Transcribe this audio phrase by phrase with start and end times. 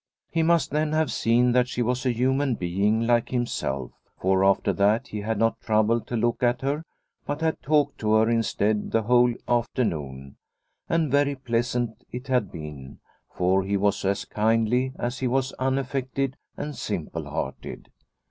[0.31, 4.73] He must then have seen that she was a human being like himself, for after
[4.73, 6.83] that he had not troubled to look at her,
[7.27, 10.37] but had talked to her instead the whole afternoon;
[10.89, 12.97] and very pleasant it had been,
[13.29, 17.91] for he was as kindly as he was unaffected and simple hearted.